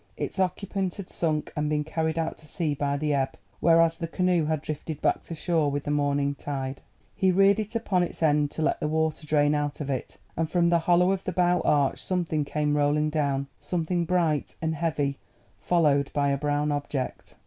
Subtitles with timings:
[0.17, 4.07] Its occupant had sunk and been carried out to sea by the ebb, whereas the
[4.07, 6.81] canoe had drifted back to shore with the morning tide.
[7.15, 10.49] He reared it upon its end to let the water drain out of it, and
[10.49, 15.19] from the hollow of the bow arch something came rolling down, something bright and heavy,
[15.59, 17.35] followed by a brown object.